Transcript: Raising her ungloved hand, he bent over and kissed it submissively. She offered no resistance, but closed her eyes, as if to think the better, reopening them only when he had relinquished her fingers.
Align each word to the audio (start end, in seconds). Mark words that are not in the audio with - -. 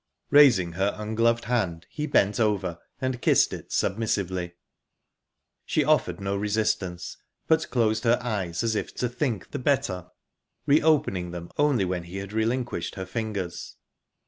Raising 0.31 0.71
her 0.71 0.95
ungloved 0.97 1.43
hand, 1.45 1.85
he 1.91 2.07
bent 2.07 2.39
over 2.39 2.79
and 2.99 3.21
kissed 3.21 3.53
it 3.53 3.71
submissively. 3.71 4.55
She 5.63 5.83
offered 5.83 6.19
no 6.19 6.35
resistance, 6.35 7.17
but 7.47 7.69
closed 7.69 8.03
her 8.05 8.17
eyes, 8.19 8.63
as 8.63 8.75
if 8.75 8.95
to 8.95 9.07
think 9.07 9.51
the 9.51 9.59
better, 9.59 10.07
reopening 10.65 11.29
them 11.29 11.51
only 11.59 11.85
when 11.85 12.05
he 12.05 12.17
had 12.17 12.33
relinquished 12.33 12.95
her 12.95 13.05
fingers. 13.05 13.75